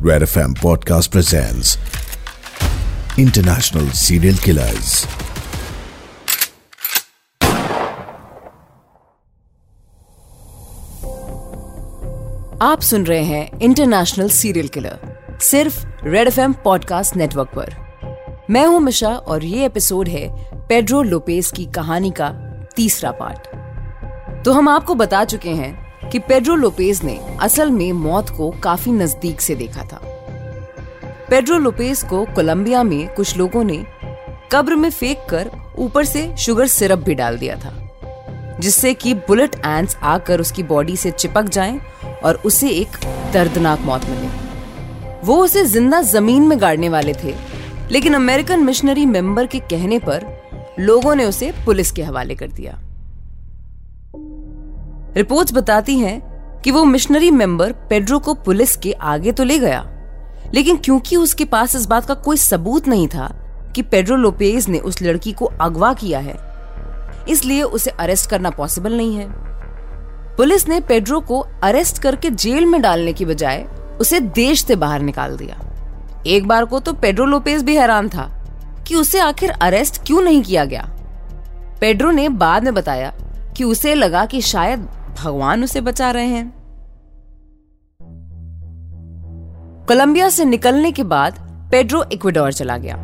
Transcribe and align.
Red 0.00 0.22
FM 0.22 0.54
Podcast 0.54 1.10
presents 1.10 1.76
International 3.18 3.86
Serial 3.90 4.34
Killers. 4.34 5.06
आप 12.62 12.80
सुन 12.80 13.06
रहे 13.06 13.22
हैं 13.22 13.60
इंटरनेशनल 13.60 14.28
सीरियल 14.28 14.68
किलर 14.68 15.38
सिर्फ़ 15.40 15.86
रेड 16.04 16.28
एफ़ 16.28 16.40
पॉडकास्ट 16.64 17.16
नेटवर्क 17.16 17.48
पर 17.48 17.74
मैं 18.50 18.66
हूँ 18.66 18.80
मिशा 18.80 19.08
और 19.08 19.44
ये 19.44 19.64
एपिसोड 19.66 20.08
है 20.08 20.28
पेड्रो 20.68 21.02
लोपेस 21.02 21.50
की 21.50 21.64
कहानी 21.64 22.10
का 22.10 22.30
तीसरा 22.76 23.10
पार्ट 23.10 24.44
तो 24.44 24.52
हम 24.52 24.68
आपको 24.68 24.94
बता 24.94 25.24
चुके 25.24 25.50
हैं 25.50 25.81
कि 26.12 26.18
पेड्रो 26.18 26.54
लोपेस 26.54 27.02
ने 27.04 27.18
असल 27.42 27.70
में 27.70 27.92
मौत 27.92 28.30
को 28.30 28.50
काफ़ी 28.62 28.92
नज़दीक 28.92 29.40
से 29.40 29.54
देखा 29.54 29.82
था। 29.82 30.00
पेड्रो 31.30 31.58
लोपेस 31.58 32.02
को 32.04 32.24
कोलंबिया 32.34 32.82
में 32.82 33.08
कुछ 33.14 33.36
लोगों 33.36 33.62
ने 33.64 33.84
कब्र 34.52 34.76
में 34.76 34.90
फेंक 34.90 35.26
कर 35.30 35.50
ऊपर 35.78 36.04
से 36.04 36.26
शुगर 36.36 36.66
सिरप 36.66 36.98
भी 36.98 37.14
डाल 37.14 37.38
दिया 37.38 37.56
था, 37.56 37.72
जिससे 38.60 38.92
कि 38.94 39.14
बुलेट 39.14 39.54
एंड्स 39.56 39.96
आकर 40.04 40.40
उसकी 40.40 40.62
बॉडी 40.64 40.96
से 40.96 41.10
चिपक 41.10 41.48
जाएँ 41.48 41.80
और 42.24 42.42
उसे 42.44 42.70
एक 42.70 42.96
दर्दनाक 43.32 43.80
मौत 43.80 44.04
मिले। 44.04 44.28
वो 45.24 45.36
उसे 45.36 45.64
ज़िंदा 45.64 46.02
ज़मीन 46.02 46.48
में 46.48 46.60
गाड़ने 46.60 46.88
वाले 46.88 47.14
थे, 47.14 47.34
लेकिन 47.90 48.14
अमेरिकन 48.14 48.64
मिशनरी 48.64 49.06
मेंबर 49.06 49.46
के 49.46 49.60
कहने 49.70 49.98
पर 49.98 50.26
लोगों 50.80 51.14
ने 51.14 51.24
उसे 51.24 51.52
पुलिस 51.66 51.90
के 51.92 52.02
हवाले 52.02 52.34
कर 52.34 52.48
दिया। 52.48 52.78
रिपोर्ट्स 55.16 55.54
बताती 55.54 55.98
हैं 55.98 56.20
कि 56.62 56.70
वो 56.70 56.84
मिशनरी 56.84 57.30
मेंबर 57.30 57.72
पेड्रो 57.90 58.18
को 58.18 58.34
पुलिस 58.34 58.76
के 58.76 58.92
आगे 58.92 59.32
तो 59.32 59.44
ले 59.44 59.58
गया। 59.58 59.84
लेकिन 60.54 60.76
क्योंकि 60.76 61.16
उसके 61.16 61.44
पास 61.44 61.74
इस 61.76 61.86
बात 61.86 62.06
का 62.06 62.14
कोई 62.14 62.36
सबूत 62.36 62.88
नहीं 62.88 63.06
था 63.08 63.28
कि 63.74 63.82
पेड्रो 63.82 64.16
लोपेज 64.16 64.68
ने 64.68 64.78
उस 64.78 65.02
लड़की 65.02 65.32
को 65.32 65.46
अगवा 65.60 65.92
किया 65.94 66.18
है, 66.18 66.36
इसलिए 67.28 67.62
उसे 67.62 67.90
अरेस्ट 67.90 68.30
करना 68.30 68.50
पॉसिबल 68.50 68.96
नहीं 68.96 69.16
है। 69.16 69.26
पुलिस 70.36 70.68
ने 70.68 70.80
पेड्रो 70.80 71.20
को 71.20 71.40
अरेस्ट 71.62 71.98
करके 71.98 72.30
जेल 72.30 72.66
में 72.66 72.80
डालने 72.82 73.12
की 73.12 73.24
बजाय 73.24 73.64
उसे 74.00 74.20
देश 74.20 74.64
से 74.64 74.76
बाहर 74.76 75.00
निकाल 75.00 75.36
दिया। 75.36 75.60
एक 76.26 76.46
बार 76.46 76.64
को 76.64 76.80
तो 76.80 76.92
पेड्रो 76.92 77.24
लोपेज 77.24 77.62
भी 77.62 77.76
हैरान 77.76 78.08
था 78.08 78.28
कि 78.88 78.94
उसे 78.94 79.18
आखिर 79.18 79.50
अरेस्ट 79.50 80.02
क्यों 80.06 80.22
नहीं 80.22 80.42
किया 80.42 80.64
गया। 80.64 80.88
पेड्रो 81.80 82.10
ने 82.10 82.28
बाद 82.28 82.64
में 82.64 82.74
बताया 82.74 83.12
कि 83.56 83.64
उसे 83.64 83.94
लगा 83.94 84.24
कि 84.26 84.40
शायद 84.40 84.88
भगवान 85.14 85.64
उसे 85.64 85.80
बचा 85.82 86.10
रहे 86.10 86.26
हैं। 86.26 86.52
कोलंबिया 89.88 90.28
से 90.28 90.44
निकलने 90.44 90.92
के 90.92 91.02
बाद 91.04 91.38
पेड्रो 91.72 92.04
इक्वेडोर 92.12 92.52
चला 92.52 92.76
गया। 92.78 92.96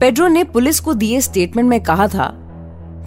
पेड्रो 0.00 0.28
ने 0.28 0.44
पुलिस 0.46 0.80
को 0.80 0.94
दिए 0.94 1.20
स्टेटमेंट 1.20 1.68
में 1.68 1.80
कहा 1.82 2.06
था 2.08 2.32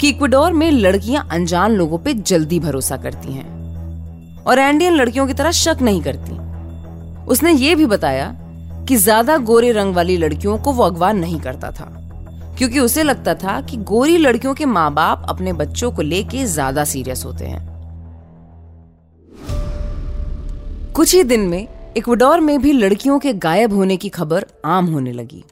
कि 0.01 0.09
इक्वेडोर 0.09 0.53
में 0.53 0.69
लड़कियाँ 0.71 1.27
अनजान 1.31 1.71
लोगों 1.71 1.97
पे 1.97 2.13
जल्दी 2.15 2.59
भरोसा 2.59 2.97
करती 2.97 3.33
हैं 3.33 4.43
और 4.43 4.59
एंडियन 4.59 4.93
लड़कियों 4.93 5.27
की 5.27 5.33
तरह 5.33 5.51
शक 5.53 5.81
नहीं 5.81 6.01
करती। 6.01 6.37
उसने 7.27 7.51
ये 7.53 7.75
भी 7.75 7.85
बताया 7.87 8.31
कि 8.87 8.95
ज़्यादा 8.97 9.37
गोरे 9.39 9.71
रंग 9.71 9.95
वाली 9.95 10.17
लड़कियों 10.17 10.57
को 10.57 10.71
वो 10.73 10.83
अगवा 10.83 11.11
नहीं 11.13 11.39
करता 11.39 11.71
था, 11.71 11.85
क्योंकि 12.57 12.79
उसे 12.79 13.03
लगता 13.03 13.33
था 13.35 13.59
कि 13.61 13.77
गोरी 13.85 14.17
लड़कियों 14.17 14.53
के 14.53 14.65
माँ 14.67 14.93
बाप 14.93 15.25
अपने 15.29 15.53
बच्चों 15.55 15.91
को 15.91 16.01
लेके 16.03 16.45
ज़्यादा 16.47 16.83
सीरियस 16.85 17.25
होते 17.25 17.45
हैं। 17.45 17.78
कुछ 20.99 21.15
ही 21.15 21.23
दिन 21.23 21.39
में 21.39 21.93
इक्वेडोर 21.97 22.39
में 22.39 22.61
भी 22.61 22.73
लड़कियों 22.73 23.19
के 23.19 23.33
गायब 23.33 23.73
होने 23.73 23.97
की 23.97 24.09
खबर 24.09 24.45
आम 24.65 24.85
होने 24.85 25.11
लगी। 25.11 25.43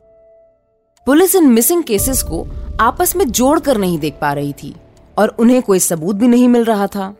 पुलिस 1.06 1.36
इन 1.36 1.48
मिसिंग 1.48 1.84
केसेस 1.84 2.23
को 2.23 2.48
आपस 2.80 3.16
में 3.16 3.32
जोड़कर 3.32 3.77
नहीं 3.77 3.99
देख 3.99 4.14
पा 4.22 4.33
रही 4.33 4.54
थी 4.54 4.76
और 5.17 5.27
उन्हें 5.27 5.61
कोई 5.61 5.80
सबूत 5.80 6.16
भी 6.16 6.27
नहीं 6.27 6.48
मिल 6.48 6.64
रहा 6.64 6.88
था। 6.88 7.16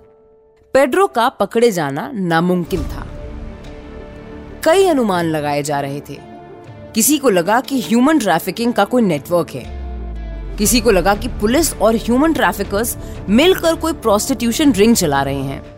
पेड्रो 0.74 1.08
का 1.08 1.30
पकड़े 1.30 1.72
जाना 1.72 2.12
नामुमकिन 2.14 2.84
था। 2.84 3.08
कई 4.64 4.86
अनुमान 4.86 5.26
लगाए 5.26 5.64
जा 5.64 5.80
रहे 5.80 6.02
थे। 6.10 6.20
किसी 6.96 7.18
को 7.18 7.30
लगा 7.30 7.62
कि 7.62 7.82
ह्यूमन 7.82 8.20
ट्रैफिकिंग 8.20 8.74
का 8.74 8.84
कोई 8.84 9.02
नेटवर्क 9.02 9.50
है। 9.50 9.66
किसी 10.58 10.82
को 10.82 10.92
लगा 10.92 11.16
कि 11.16 11.28
पुलिस 11.28 11.74
और 11.74 11.96
ह्यूमन 11.96 12.34
ट्रैफिकर्स 12.34 12.98
मिलकर 13.30 13.76
कोई 13.76 13.94
प्रोस्टिट्यूशन 13.94 14.74
रिंग 14.74 14.96
चला 14.96 15.22
रहे 15.22 15.42
हैं। 15.42 15.77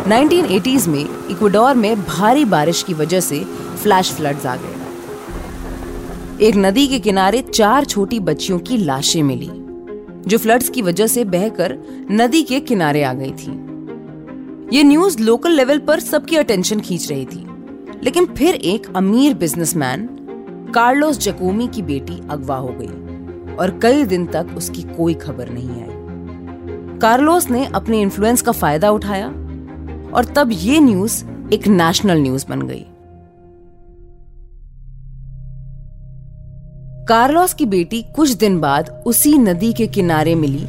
1980s 0.00 0.86
में 0.88 1.00
इक्वेडोर 1.00 1.74
में 1.74 2.02
भारी 2.02 2.44
बारिश 2.44 2.82
की 2.82 2.94
वजह 2.94 3.20
से 3.20 3.44
फ्लैश 3.82 4.12
फ्लड्स 4.12 4.46
आ 4.46 4.56
गए। 4.56 6.46
एक 6.46 6.56
नदी 6.56 6.86
के 6.88 6.98
किनारे 6.98 7.42
चार 7.42 7.84
छोटी 7.84 8.20
बच्चियों 8.20 8.58
की 8.58 8.76
लाशें 8.76 9.22
मिली, 9.22 9.50
जो 10.28 10.38
फ्लड्स 10.38 10.68
की 10.68 10.82
वजह 10.82 11.06
से 11.06 11.24
बहकर 11.24 11.76
नदी 12.10 12.42
के 12.42 12.60
किनारे 12.60 13.02
आ 13.02 13.12
गई 13.12 13.32
थी। 13.32 13.52
ये 14.76 14.82
न्यूज़ 14.82 15.18
लोकल 15.22 15.52
लेवल 15.52 15.78
पर 15.78 16.00
सबकी 16.00 16.36
अटेंशन 16.36 16.80
खींच 16.80 17.10
रही 17.10 17.24
थी, 17.24 17.46
लेकिन 18.02 18.26
फिर 18.26 18.54
एक 18.54 18.86
अमीर 18.96 19.34
बिजनेसमैन, 19.34 20.06
कार्लोस 20.74 21.18
जकोमी 21.18 21.68
की 21.68 21.82
बेटी 21.82 22.20
अगवा 22.30 22.56
हो 22.56 22.74
गई, 22.80 23.56
और 23.56 23.78
कई 23.82 24.04
दिन 24.04 24.26
तक 24.26 24.46
उसकी 24.56 24.82
कोई 24.82 25.14
खबर 25.14 25.48
नहीं 25.48 25.70
आई। 25.70 26.98
कार्लोस 26.98 27.50
ने 27.50 27.64
अपने 27.66 28.00
इन्फ्लुएंस 28.00 28.42
का 28.42 28.52
फ़ायदा 28.52 28.90
उठाया 28.90 29.32
और 30.14 30.24
तब 30.24 30.50
ये 30.52 30.80
न्यूज़ 30.80 31.24
एक 31.54 31.66
नेशनल 31.68 32.18
न्यूज़ 32.18 32.46
बन 32.46 32.62
गई। 32.62 32.84
कार्लोस 37.08 37.54
की 37.54 37.66
बेटी 37.66 38.02
कुछ 38.16 38.30
दिन 38.30 38.58
बाद 38.60 39.02
उसी 39.06 39.38
नदी 39.38 39.72
के 39.72 39.86
किनारे 39.86 40.34
मिली, 40.34 40.66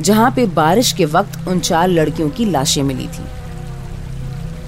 जहाँ 0.00 0.30
पे 0.30 0.46
बारिश 0.46 0.92
के 0.92 1.04
वक्त 1.04 1.48
उन 1.48 1.60
चार 1.60 1.88
लड़कियों 1.88 2.30
की 2.30 2.44
लाशें 2.44 2.82
मिली 2.82 3.06
थी। 3.08 3.24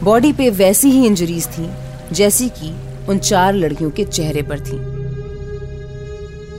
बॉडी 0.05 0.33
पे 0.33 0.51
वैसी 0.51 0.91
ही 0.91 1.07
इंजरीज 1.07 1.47
थी, 1.49 1.69
जैसी 2.13 2.49
कि 2.49 2.75
उन 3.09 3.19
चार 3.19 3.55
लड़कियों 3.55 3.91
के 3.91 4.05
चेहरे 4.05 4.43
पर 4.43 4.61
थी। 4.61 4.79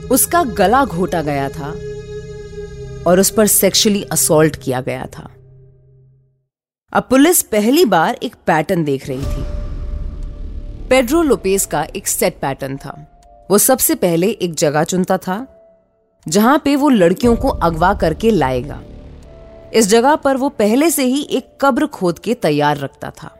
उसका 0.08 0.42
गला 0.42 0.84
घोटा 0.84 1.22
गया 1.22 1.48
था 1.48 1.74
और 3.06 3.20
उस 3.20 3.30
पर 3.30 3.46
सेक्सुअली 3.46 4.02
असॉल्ट 4.02 4.56
किया 4.56 4.80
गया 4.80 5.06
था। 5.18 5.28
अब 6.92 7.02
पुलिस 7.10 7.40
पहली 7.42 7.84
बार 7.84 8.14
एक 8.22 8.34
पैटर्न 8.46 8.82
देख 8.84 9.06
रही 9.08 9.18
थी। 9.18 9.42
पेड्रो 10.88 11.20
लोपेस 11.22 11.66
का 11.66 11.82
एक 11.96 12.06
सेट 12.08 12.38
पैटर्न 12.40 12.76
था। 12.76 12.94
वो 13.50 13.58
सबसे 13.58 13.94
पहले 13.94 14.28
एक 14.28 14.54
जगह 14.54 14.84
चुनता 14.84 15.16
था, 15.18 15.46
जहाँ 16.26 16.60
पे 16.64 16.74
वो 16.76 16.88
लड़कियों 16.88 17.34
को 17.36 17.48
अगवा 17.48 17.92
करके 17.94 18.30
लाएगा। 18.30 18.80
इस 19.74 19.88
जगह 19.88 20.16
पर 20.16 20.36
वो 20.36 20.48
पहले 20.48 20.90
से 20.90 21.04
ही 21.04 21.22
एक 21.30 21.56
कब्र 21.60 21.86
खोद 21.88 22.18
के 22.18 22.34
तैयार 22.36 22.78
रखता 22.78 23.10
था। 23.12 23.30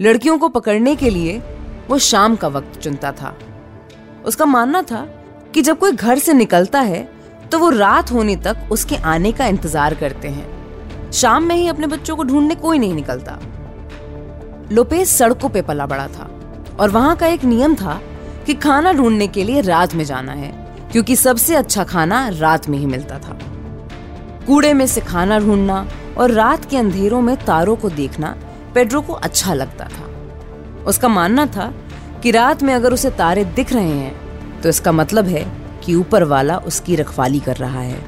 लड़कियों 0.00 0.38
को 0.38 0.48
पकड़ने 0.50 0.94
के 0.96 1.10
लिए 1.10 1.38
वो 1.88 1.98
शाम 2.00 2.36
का 2.36 2.48
वक्त 2.50 2.80
चुनता 2.80 3.12
था। 3.12 3.36
उसका 4.26 4.44
मानना 4.44 4.82
था 4.82 5.04
कि 5.54 5.62
जब 5.62 5.78
कोई 5.78 5.92
घर 5.92 6.18
से 6.18 6.32
निकलता 6.34 6.80
है 6.82 7.02
तो 7.50 7.58
वो 7.58 7.70
रात 7.70 8.12
होने 8.12 8.36
तक 8.38 8.68
उसके 8.72 8.96
आने 8.96 9.32
का 9.32 9.46
इंतज़ार 9.46 9.94
करते 9.94 10.28
हैं। 10.28 10.59
शाम 11.12 11.44
में 11.44 11.54
ही 11.56 11.66
अपने 11.68 11.86
बच्चों 11.86 12.16
को 12.16 12.24
ढूँढने 12.24 12.54
कोई 12.54 12.78
नहीं 12.78 12.94
निकलता। 12.94 13.38
लोपेस 14.72 15.16
सड़कों 15.18 15.48
पे 15.48 15.62
पला 15.62 15.86
बड़ा 15.86 16.06
था 16.08 16.28
और 16.80 16.90
वहाँ 16.90 17.16
का 17.16 17.26
एक 17.26 17.44
नियम 17.44 17.74
था 17.74 18.00
कि 18.46 18.54
खाना 18.54 18.92
ढूँढने 18.92 19.26
के 19.26 19.44
लिए 19.44 19.60
रात 19.60 19.94
में 19.94 20.04
जाना 20.04 20.32
है, 20.32 20.50
क्योंकि 20.92 21.16
सबसे 21.16 21.54
अच्छा 21.54 21.84
खाना 21.84 22.28
रात 22.30 22.68
में 22.68 22.78
ही 22.78 22.86
मिलता 22.86 23.18
था। 23.18 23.38
कूड़े 24.46 24.72
में 24.74 24.86
से 24.86 25.00
खाना 25.00 25.38
ढूंढना 25.38 25.86
और 26.18 26.30
रात 26.30 26.64
के 26.64 26.76
अंधेरों 26.76 27.20
में 27.22 27.36
तारों 27.36 27.76
को 27.76 27.90
देखना 27.90 28.36
पेड्रो 28.74 29.00
को 29.00 29.12
अच्छा 29.12 29.54
लगता 29.54 29.84
था। 29.86 30.84
उसका 30.84 31.08
मानना 31.08 31.46
था 31.46 31.72
कि 32.22 32.30
रात 32.30 32.62
में 32.62 32.74
अगर 32.74 32.92
उसे 32.92 33.10
तारे 33.10 33.44
दिख 33.44 33.72
रहे 33.72 33.90
हैं 33.90 34.60
तो 34.60 34.68
इसका 34.68 34.92
मतलब 34.92 35.26
है 35.26 35.44
कि 35.84 35.94
ऊपर 35.94 36.24
वाला 36.24 36.56
उसकी 36.56 36.96
रखवाली 36.96 37.40
कर 37.40 37.56
रहा 37.56 37.80
है। 37.80 37.98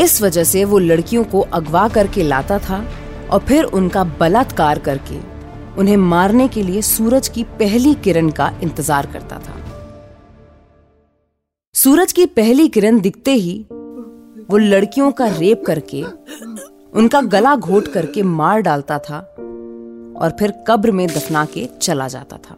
इस 0.00 0.20
वजह 0.22 0.44
से 0.44 0.64
वो 0.64 0.78
लड़कियों 0.78 1.24
को 1.24 1.40
अगवा 1.52 1.88
करके 1.88 2.22
लाता 2.22 2.58
था 2.58 2.84
और 3.30 3.40
फिर 3.40 3.64
उनका 3.64 4.04
बलात्कार 4.20 4.78
करके 4.78 5.18
उन्हें 5.78 5.96
मारने 5.96 6.46
के 6.48 6.62
लिए 6.62 6.82
सूरज 6.82 7.28
की 7.28 7.44
पहली 7.58 7.94
किरण 8.04 8.30
का 8.30 8.52
इंतज़ार 8.62 9.06
करता 9.06 9.38
था। 9.38 9.56
सूरज 11.74 12.12
की 12.12 12.26
पहली 12.28 12.68
किरण 12.68 13.00
दिखते 13.00 13.34
ही 13.34 13.58
वो 14.50 14.58
लड़कियों 14.58 15.10
का 15.12 15.26
रेप 15.36 15.62
करके 15.66 16.02
उनका 16.92 17.20
गला 17.28 17.54
घोट 17.56 17.92
करके 17.92 18.22
मार 18.22 18.60
डालता 18.60 18.98
था 19.00 19.18
और 20.16 20.36
फिर 20.38 20.52
कब्र 20.68 20.92
में 20.92 21.06
दफना 21.06 21.44
के 21.44 21.68
चला 21.82 22.08
जाता 22.08 22.36
था। 22.38 22.56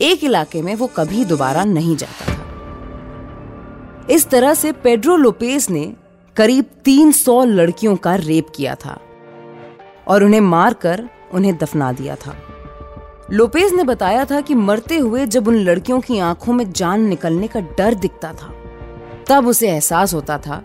एक 0.00 0.24
इलाके 0.24 0.62
में 0.62 0.74
वो 0.74 0.86
कभी 0.96 1.24
दोबारा 1.24 1.64
नहीं 1.64 1.96
जाता 1.96 2.26
था। 2.26 2.39
इस 4.10 4.28
तरह 4.28 4.54
से 4.54 4.72
पेड्रो 4.72 5.16
लोपेज 5.16 5.66
ने 5.70 5.92
करीब 6.36 6.64
300 6.84 7.44
लड़कियों 7.44 7.96
का 7.96 8.14
रेप 8.14 8.46
किया 8.54 8.74
था 8.74 8.98
और 10.08 10.24
उन्हें 10.24 10.40
मारकर 10.40 11.08
उन्हें 11.34 11.56
दफना 11.56 11.92
दिया 11.92 12.16
था। 12.16 12.34
लोपेज 13.32 13.74
ने 13.74 13.84
बताया 13.84 14.24
था 14.24 14.40
कि 14.40 14.54
मरते 14.54 14.98
हुए 14.98 15.26
जब 15.26 15.48
उन 15.48 15.56
लड़कियों 15.56 16.00
की 16.00 16.18
आँखों 16.18 16.52
में 16.52 16.70
जान 16.72 17.00
निकलने 17.00 17.48
का 17.48 17.60
डर 17.78 17.94
दिखता 17.94 18.32
था, 18.32 18.52
तब 19.28 19.46
उसे 19.46 19.70
एहसास 19.70 20.14
होता 20.14 20.38
था 20.38 20.62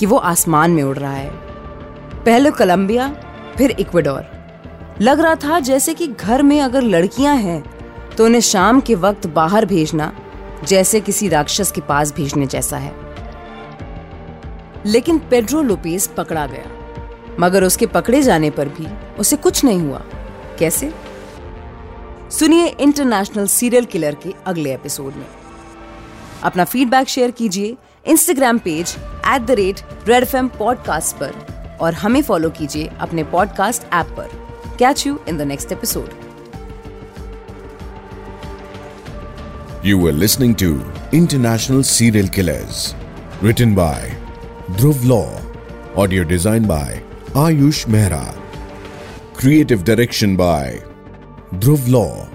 कि 0.00 0.06
वो 0.06 0.16
आसमान 0.16 0.70
में 0.70 0.82
उड़ 0.82 0.96
रहा 0.96 1.12
है। 1.12 1.30
पहले 2.24 2.50
कोलंबिया, 2.50 3.08
फिर 3.56 3.70
इक्वेडोर। 3.70 4.24
लग 5.00 5.20
रहा 5.20 5.34
था 5.34 5.60
जैसे 5.60 5.94
कि 5.94 6.06
घर 6.06 6.42
में 6.42 6.60
अगर 6.60 6.82
लड़कियाँ 6.82 7.36
हैं 7.36 7.62
तो 8.16 8.24
उन्हें 8.24 8.40
शाम 8.40 8.80
के 8.80 8.94
वक्त 8.94 9.26
बाहर 9.26 9.66
भेजना 9.66 10.12
जैसे 10.64 11.00
किसी 11.00 11.28
राक्षस 11.28 11.70
के 11.70 11.80
पास 11.80 12.14
भेजने 12.14 12.46
जैसा 12.46 12.76
है। 12.76 12.94
लेकिन 14.86 15.18
पेड्रो 15.18 15.62
लोपेस 15.62 16.06
पकड़ा 16.06 16.46
गया। 16.46 16.64
मगर 17.40 17.64
उसके 17.64 17.86
पकड़े 17.86 18.22
जाने 18.22 18.50
पर 18.50 18.68
भी 18.68 19.14
उसे 19.14 19.36
कुछ 19.36 19.64
नहीं 19.64 19.80
हुआ। 19.80 20.02
कैसे? 20.58 20.94
सुनिए 22.30 22.66
इंटरनेशनल 22.66 23.46
सीरियल 23.46 23.84
किलर 23.84 24.14
के 24.14 24.34
अगले 24.46 24.74
एपिसोड 24.74 25.14
में। 25.14 25.26
अपना 26.42 26.64
फीडबैक 26.64 27.08
शेयर 27.08 27.30
कीजिए 27.30 27.76
Instagram 28.06 28.58
page 28.58 28.96
at 29.26 29.42
the 29.42 29.50
rate 29.50 29.80
Red 30.08 30.22
F 30.22 30.36
podcast 30.36 31.16
पर 31.16 31.34
और 31.80 31.94
हमें 31.94 32.22
फॉलो 32.22 32.50
कीजिए 32.50 32.90
अपने 33.00 33.24
पॉडकास्ट 33.24 33.82
ऐप 33.82 34.06
पर। 34.06 34.28
Catch 34.78 35.06
you 35.06 35.20
in 35.28 35.36
the 35.38 35.42
next 35.42 35.72
episode 35.72 36.23
You 39.84 39.98
were 39.98 40.12
listening 40.12 40.54
to 40.62 40.82
International 41.12 41.82
Serial 41.82 42.26
Killers, 42.26 42.94
written 43.42 43.74
by 43.74 44.16
Dhruv 44.78 45.06
Law, 45.06 45.38
audio 45.94 46.24
designed 46.24 46.66
by 46.66 47.02
Ayush 47.34 47.84
Mehra, 47.84 48.34
creative 49.34 49.84
direction 49.84 50.36
by 50.36 50.82
Dhruv 51.56 51.86
Law. 51.90 52.26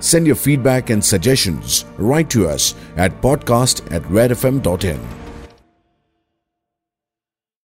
Send 0.00 0.26
your 0.26 0.34
feedback 0.34 0.88
and 0.88 1.04
suggestions 1.04 1.84
right 1.98 2.30
to 2.30 2.48
us 2.48 2.74
at 2.96 3.20
podcast 3.20 3.84
at 3.92 4.02
redfm.in. 4.04 5.21